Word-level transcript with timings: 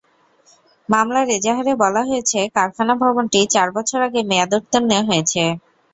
মামলার 0.89 1.27
এজাহারে 1.37 1.73
বলা 1.83 2.01
হয়েছে, 2.09 2.39
কারখানা 2.55 2.93
ভবনটি 3.01 3.39
চার 3.53 3.67
বছর 3.77 3.99
আগে 4.07 4.21
মেয়াদোত্তীর্ণ 4.29 4.91
হয়েছে। 5.09 5.43